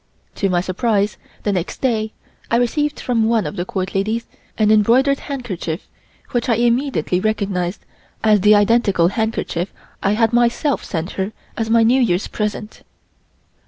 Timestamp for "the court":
3.55-3.93